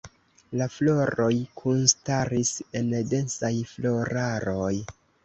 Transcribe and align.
La 0.59 0.67
floroj 0.75 1.27
kunstaris 1.61 2.53
en 2.79 2.89
densaj 3.13 3.53
floraroj. 3.75 4.73